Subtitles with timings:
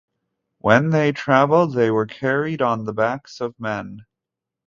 [0.57, 4.07] When they travelled, they were carried on the backs of men.